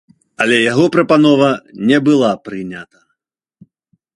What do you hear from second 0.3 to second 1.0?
Але яго